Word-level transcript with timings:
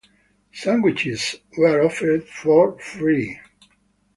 Sandwiches 0.51 1.35
were 1.59 1.83
offered 1.83 2.27
for 2.27 2.75
free. 2.79 3.37